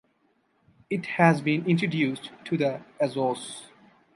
It 0.89 1.05
has 1.05 1.41
been 1.41 1.67
introduced 1.67 2.31
to 2.45 2.57
the 2.57 2.81
Azores. 2.99 3.65